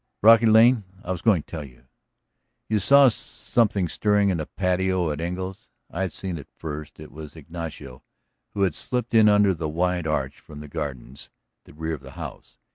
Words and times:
"Brocky 0.19 0.47
Lane? 0.47 0.83
I 1.03 1.11
was 1.11 1.21
going 1.21 1.43
to 1.43 1.45
tell 1.47 1.63
you. 1.63 1.83
You 2.67 2.79
saw 2.79 3.07
something 3.07 3.87
stirring 3.87 4.29
in 4.29 4.39
the 4.39 4.47
patio 4.47 5.11
at 5.11 5.21
Engle's? 5.21 5.69
I 5.91 6.01
had 6.01 6.11
seen 6.11 6.39
it 6.39 6.49
first; 6.57 6.99
it 6.99 7.11
was 7.11 7.35
Ignacio 7.35 8.01
who 8.55 8.63
had 8.63 8.73
slipped 8.73 9.13
in 9.13 9.29
under 9.29 9.53
the 9.53 9.69
wide 9.69 10.07
arch 10.07 10.39
from 10.39 10.59
the 10.59 10.67
gardens 10.67 11.29
at 11.59 11.65
the 11.65 11.73
rear 11.79 11.93
of 11.93 12.01
the 12.01 12.13
house. 12.17 12.57